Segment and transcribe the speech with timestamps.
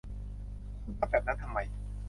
[0.83, 1.59] คุณทำแบบนั้นทำไม